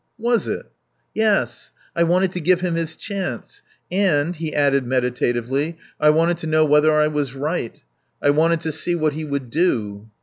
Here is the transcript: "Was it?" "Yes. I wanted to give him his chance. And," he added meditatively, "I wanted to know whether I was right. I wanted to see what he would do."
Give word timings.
"Was 0.17 0.47
it?" 0.47 0.65
"Yes. 1.13 1.71
I 1.95 2.01
wanted 2.01 2.31
to 2.31 2.39
give 2.41 2.61
him 2.61 2.73
his 2.73 2.95
chance. 2.95 3.61
And," 3.91 4.35
he 4.35 4.51
added 4.51 4.83
meditatively, 4.83 5.77
"I 5.99 6.09
wanted 6.09 6.37
to 6.37 6.47
know 6.47 6.65
whether 6.65 6.91
I 6.91 7.07
was 7.07 7.35
right. 7.35 7.79
I 8.19 8.31
wanted 8.31 8.61
to 8.61 8.71
see 8.71 8.95
what 8.95 9.13
he 9.13 9.25
would 9.25 9.51
do." 9.51 10.09